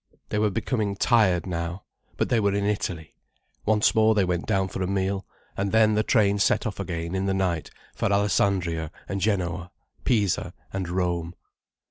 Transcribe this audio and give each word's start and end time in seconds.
They 0.29 0.39
were 0.39 0.49
becoming 0.49 0.95
tired 0.95 1.45
now. 1.45 1.83
But 2.17 2.29
they 2.29 2.39
were 2.39 2.55
in 2.55 2.65
Italy. 2.65 3.13
Once 3.67 3.93
more 3.93 4.15
they 4.15 4.25
went 4.25 4.47
down 4.47 4.67
for 4.67 4.81
a 4.81 4.87
meal. 4.87 5.27
And 5.55 5.71
then 5.71 5.93
the 5.93 6.01
train 6.01 6.39
set 6.39 6.65
off 6.65 6.79
again 6.79 7.13
in 7.13 7.27
the 7.27 7.35
night 7.35 7.69
for 7.93 8.11
Alessandria 8.11 8.89
and 9.07 9.21
Genoa, 9.21 9.69
Pisa 10.03 10.55
and 10.73 10.89
Rome. 10.89 11.35